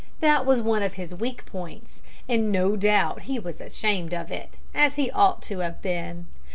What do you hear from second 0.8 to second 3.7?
of his weak points, and no doubt he was